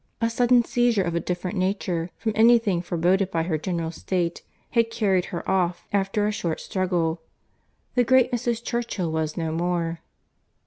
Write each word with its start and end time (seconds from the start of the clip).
A 0.19 0.31
sudden 0.31 0.63
seizure 0.63 1.03
of 1.03 1.13
a 1.13 1.19
different 1.19 1.59
nature 1.59 2.09
from 2.17 2.31
any 2.33 2.57
thing 2.57 2.81
foreboded 2.81 3.29
by 3.29 3.43
her 3.43 3.59
general 3.59 3.91
state, 3.91 4.41
had 4.71 4.89
carried 4.89 5.25
her 5.25 5.47
off 5.47 5.85
after 5.93 6.25
a 6.25 6.31
short 6.31 6.59
struggle. 6.59 7.21
The 7.93 8.03
great 8.03 8.31
Mrs. 8.31 8.63
Churchill 8.63 9.11
was 9.11 9.37
no 9.37 9.51
more. 9.51 9.99